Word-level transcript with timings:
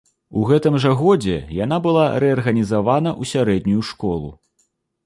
У 0.39 0.45
гэтым 0.51 0.77
жа 0.85 0.93
годзе 1.01 1.35
яна 1.57 1.77
была 1.85 2.07
рэарганізавана 2.25 3.09
ў 3.21 3.35
сярэднюю 3.35 3.81
школу. 3.93 4.35